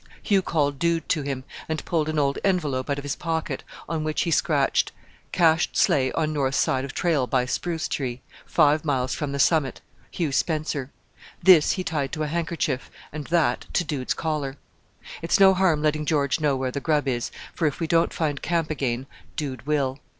[0.23, 4.03] Hugh called Dude to him, and pulled an old envelope out of his pocket, on
[4.03, 4.91] which he scratched:
[5.31, 9.79] "Cached sleigh on north side of trail by spruce tree, five miles from the summit.
[10.09, 10.89] Hugh Spencer."
[11.43, 14.57] This he tied to a handkerchief, and that to Dude's collar.
[15.21, 18.41] "It's no harm letting George know where the grub is, for if we don't find
[18.41, 19.05] camp again,
[19.35, 19.99] Dude will."